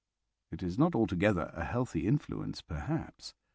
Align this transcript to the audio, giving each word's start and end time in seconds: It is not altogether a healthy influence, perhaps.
It 0.51 0.63
is 0.63 0.79
not 0.79 0.95
altogether 0.95 1.51
a 1.55 1.63
healthy 1.63 2.07
influence, 2.07 2.59
perhaps. 2.59 3.35